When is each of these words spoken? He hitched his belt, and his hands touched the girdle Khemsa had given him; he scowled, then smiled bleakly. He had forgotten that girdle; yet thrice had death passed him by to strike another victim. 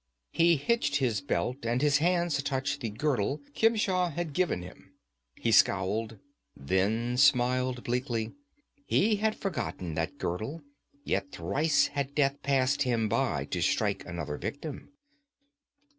He 0.31 0.55
hitched 0.55 0.95
his 0.95 1.21
belt, 1.21 1.63
and 1.63 1.79
his 1.83 1.99
hands 1.99 2.41
touched 2.41 2.79
the 2.81 2.89
girdle 2.89 3.39
Khemsa 3.53 4.09
had 4.11 4.33
given 4.33 4.63
him; 4.63 4.93
he 5.35 5.51
scowled, 5.51 6.17
then 6.57 7.17
smiled 7.17 7.83
bleakly. 7.83 8.33
He 8.87 9.17
had 9.17 9.35
forgotten 9.35 9.93
that 9.93 10.17
girdle; 10.17 10.63
yet 11.03 11.31
thrice 11.31 11.85
had 11.89 12.15
death 12.15 12.41
passed 12.41 12.81
him 12.81 13.09
by 13.09 13.45
to 13.51 13.61
strike 13.61 14.03
another 14.07 14.39
victim. 14.39 14.89